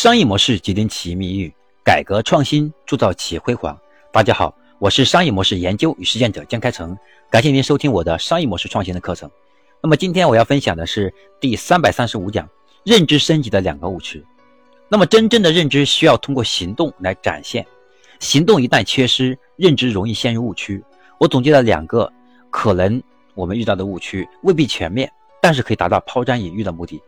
[0.00, 1.52] 商业模式决定企业命运，
[1.84, 3.78] 改革创新铸造企业辉煌。
[4.10, 6.96] 大家好，我是商业模式研究与实践者江开成，
[7.28, 9.30] 感谢您收听我的商业模式创新的课程。
[9.82, 12.48] 那么今天我要分享的是第三百三十五讲：
[12.82, 14.24] 认知升级的两个误区。
[14.88, 17.66] 那么真正的认知需要通过行动来展现，
[18.20, 20.82] 行动一旦缺失，认知容易陷入误区。
[21.18, 22.10] 我总结了两个
[22.48, 23.02] 可能
[23.34, 25.12] 我们遇到的误区，未必全面，
[25.42, 26.98] 但是可以达到抛砖引玉的目的。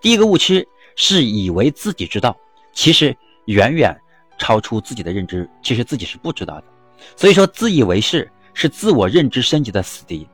[0.00, 0.66] 第一个误区。
[1.00, 2.36] 是以为自己知道，
[2.72, 3.16] 其实
[3.46, 3.96] 远远
[4.36, 6.64] 超出自己的认知，其实自己是不知道的。
[7.16, 10.26] 所以说，自以为是是自我认知升级的死敌。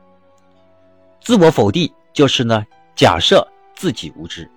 [1.21, 2.65] 自我否定就是呢，
[2.95, 4.49] 假设自己无知，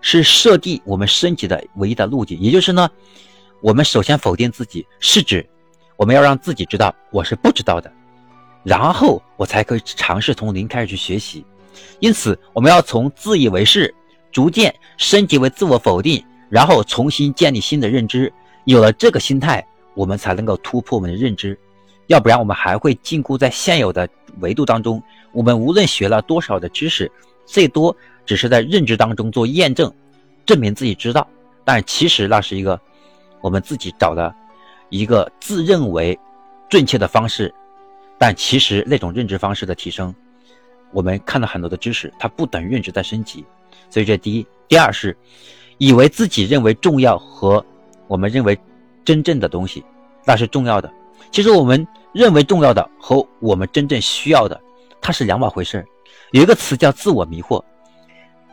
[0.00, 2.38] 是设定我们升级的唯一的路径。
[2.38, 2.88] 也就是呢，
[3.60, 5.44] 我们首先否定自己，是指
[5.96, 7.92] 我们要让自己知道我是不知道的，
[8.62, 11.44] 然后我才可以尝试从零开始去学习。
[11.98, 13.92] 因此，我们要从自以为是。
[14.34, 18.30] 逐渐升级为自我否定，然后重新建立新的认知。
[18.64, 21.56] 有了这个心态，我们才能够突破我们的认知。
[22.08, 24.08] 要不然，我们还会禁锢在现有的
[24.40, 25.00] 维度当中。
[25.32, 27.10] 我们无论学了多少的知识，
[27.46, 29.92] 最多只是在认知当中做验证，
[30.44, 31.24] 证明自己知道。
[31.64, 32.78] 但其实那是一个
[33.40, 34.34] 我们自己找的
[34.88, 36.18] 一个自认为
[36.68, 37.54] 正确的方式。
[38.18, 40.12] 但其实那种认知方式的提升，
[40.90, 43.44] 我们看到很多的知识，它不等于认知在升级。
[43.90, 45.16] 所以这第一，第二是
[45.78, 47.64] 以为自己认为重要和
[48.06, 48.58] 我们认为
[49.04, 49.84] 真正的东西，
[50.24, 50.92] 那是重要的。
[51.30, 54.60] 其实我们认为重要的和我们真正需要的，
[55.00, 55.84] 它是两码回事。
[56.30, 57.62] 有一个词叫自我迷惑，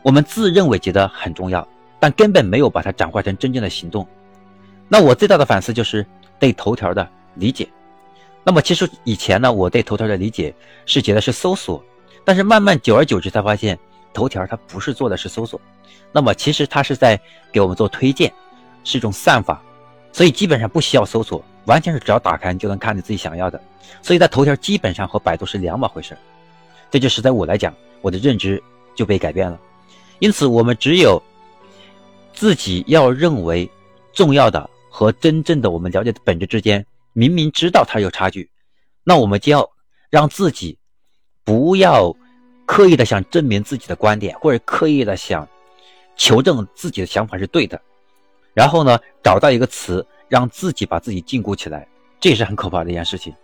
[0.02, 1.66] 我们自认为觉得很重要，
[1.98, 4.06] 但根本没有把它转化成真正的行动。
[4.88, 6.04] 那我最大的反思就是
[6.38, 7.68] 对头条的理解。
[8.44, 10.54] 那么其实以前呢，我对头条的理解
[10.86, 11.82] 是觉得是搜索，
[12.24, 13.78] 但是慢慢久而久之才发现。
[14.12, 15.60] 头条它不是做的是搜索，
[16.12, 17.18] 那么其实它是在
[17.50, 18.32] 给我们做推荐，
[18.84, 19.62] 是一种算法，
[20.12, 23.60] 所以基本上不需要搜索，完全是只要打开就能看你自己想要的。
[24.02, 26.16] 所以在头条基本上和百度是两码回事，
[26.90, 28.62] 这就是在我来讲，我的认知
[28.94, 29.58] 就被改变了。
[30.18, 31.22] 因此，我们只有
[32.34, 33.68] 自己要认为
[34.12, 38.50] 重要的和真正的我们了解的本质之间，明明知道它有差距，
[39.04, 39.68] 那我们就要
[40.10, 40.78] 让自己
[41.44, 42.14] 不要。
[42.66, 45.46] 刻意的想证明自己的观点，或者刻意的想
[46.16, 47.80] 求证自己的想法是对的，
[48.54, 51.86] 然后呢，找到一个词让自己把自己禁锢起来，
[52.20, 53.34] 这也是很可怕的一件事情。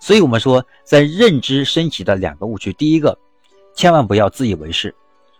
[0.00, 3.16] 所以，我们说，在认知升级的两个误区，第一个，
[3.74, 4.92] 千万不要自以为是，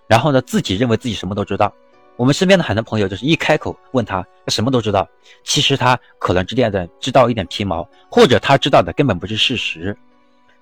[0.06, 1.72] 然后呢，自己认为自己什么都知道。
[2.16, 5.08] 我们身边的很多朋友就是一开口问他什么都知道，
[5.42, 9.96] 其实他可能知道的知道一点皮毛，或者他知道的根本不是事实。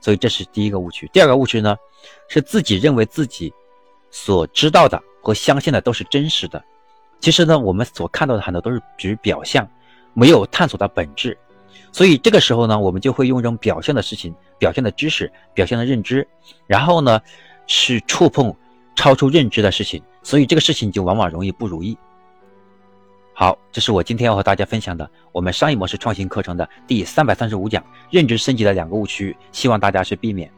[0.00, 1.08] 所以这是第一个误区。
[1.12, 1.76] 第二个误区呢，
[2.28, 3.52] 是自己认为自己
[4.10, 6.62] 所知道的和相信的都是真实的。
[7.20, 9.68] 其实呢，我们所看到的很多都是只表象，
[10.14, 11.36] 没有探索到本质。
[11.92, 16.26] 所以这个时候呢，我们就会用这种表象的事情、表现的知识、表现的认知，
[16.66, 17.20] 然后呢，
[17.66, 18.54] 去触碰
[18.96, 20.02] 超出认知的事情。
[20.22, 21.96] 所以这个事情就往往容易不如意。
[23.40, 30.52] 好，这是我今天要和大家分享的我们商业模式创新课程的第三百三十五讲认知升级的两个误区，希望大家是避免。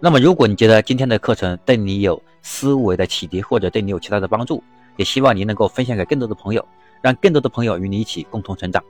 [0.00, 4.60] 那么，如果你觉得今天的课程对你有思维的启迪，或者对你有其他的帮助，
[4.96, 6.66] 也希望您能够分享给更多的朋友，
[7.00, 8.82] 让更多的朋友与你一起共同成长。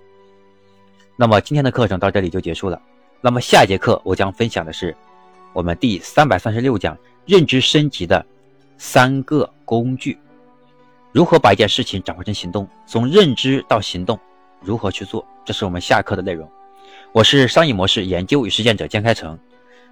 [1.15, 2.81] 那么，今天的课程到这里就结束了。
[3.21, 4.97] 那么，下一节课我将分享的是
[5.53, 8.25] 我们第三百三十六讲认知升级的
[8.79, 10.19] 三个工具。
[11.11, 12.69] 如何把一件事情转化成行动？
[12.87, 14.19] 从认知到行动，
[14.61, 15.27] 如何去做？
[15.45, 16.49] 这是我们下课的内容。
[17.13, 19.39] 我是商业模式研究与实践者江开成，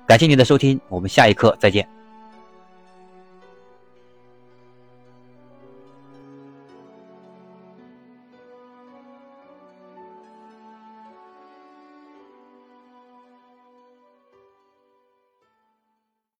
[0.07, 1.96] 感谢您的收听，我们下一课再见。